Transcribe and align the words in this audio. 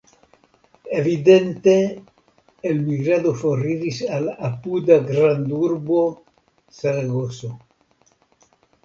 Evidente 0.99 1.73
elmigrado 2.69 3.33
foriris 3.41 3.99
al 4.17 4.25
apuda 4.47 4.97
grandurbo 5.11 6.01
Zaragozo. 6.79 7.53